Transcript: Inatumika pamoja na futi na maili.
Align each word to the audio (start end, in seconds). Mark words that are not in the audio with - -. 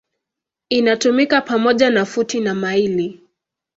Inatumika 0.69 1.41
pamoja 1.41 1.89
na 1.89 2.05
futi 2.05 2.39
na 2.39 2.55
maili. 2.55 3.21